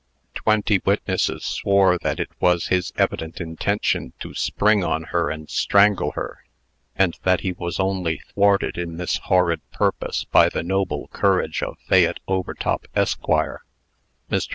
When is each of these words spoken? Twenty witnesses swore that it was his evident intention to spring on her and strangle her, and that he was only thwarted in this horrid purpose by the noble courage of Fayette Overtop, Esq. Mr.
Twenty 0.33 0.81
witnesses 0.83 1.45
swore 1.45 1.99
that 1.99 2.19
it 2.19 2.31
was 2.39 2.69
his 2.69 2.91
evident 2.97 3.39
intention 3.39 4.13
to 4.19 4.33
spring 4.33 4.83
on 4.83 5.03
her 5.03 5.29
and 5.29 5.47
strangle 5.47 6.13
her, 6.13 6.43
and 6.95 7.19
that 7.21 7.41
he 7.41 7.51
was 7.51 7.79
only 7.79 8.17
thwarted 8.33 8.79
in 8.79 8.97
this 8.97 9.17
horrid 9.17 9.61
purpose 9.69 10.23
by 10.23 10.49
the 10.49 10.63
noble 10.63 11.07
courage 11.09 11.61
of 11.61 11.77
Fayette 11.87 12.19
Overtop, 12.27 12.87
Esq. 12.95 13.19
Mr. 13.21 13.59